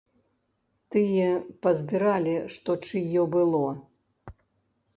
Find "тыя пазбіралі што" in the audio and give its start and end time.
0.93-2.71